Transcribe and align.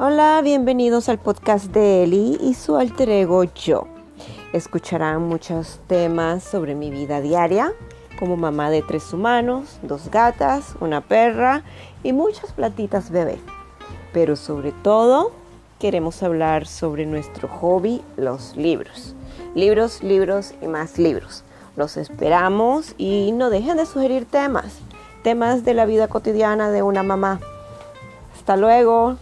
Hola, 0.00 0.40
bienvenidos 0.44 1.08
al 1.08 1.18
podcast 1.18 1.72
de 1.72 2.04
Eli 2.04 2.38
y 2.40 2.54
su 2.54 2.76
alter 2.76 3.08
ego 3.10 3.42
yo. 3.42 3.88
Escucharán 4.52 5.22
muchos 5.22 5.80
temas 5.88 6.44
sobre 6.44 6.76
mi 6.76 6.88
vida 6.88 7.20
diaria, 7.20 7.72
como 8.16 8.36
mamá 8.36 8.70
de 8.70 8.82
tres 8.82 9.12
humanos, 9.12 9.80
dos 9.82 10.08
gatas, 10.08 10.76
una 10.78 11.00
perra 11.00 11.64
y 12.04 12.12
muchas 12.12 12.52
platitas 12.52 13.10
bebé. 13.10 13.40
Pero 14.12 14.36
sobre 14.36 14.70
todo, 14.70 15.32
queremos 15.80 16.22
hablar 16.22 16.68
sobre 16.68 17.04
nuestro 17.04 17.48
hobby, 17.48 18.00
los 18.16 18.56
libros. 18.56 19.16
Libros, 19.56 20.04
libros 20.04 20.54
y 20.62 20.68
más 20.68 20.96
libros. 20.98 21.42
Los 21.74 21.96
esperamos 21.96 22.94
y 22.98 23.32
no 23.32 23.50
dejen 23.50 23.78
de 23.78 23.84
sugerir 23.84 24.26
temas, 24.26 24.78
temas 25.24 25.64
de 25.64 25.74
la 25.74 25.86
vida 25.86 26.06
cotidiana 26.06 26.70
de 26.70 26.84
una 26.84 27.02
mamá. 27.02 27.40
Hasta 28.36 28.56
luego. 28.56 29.16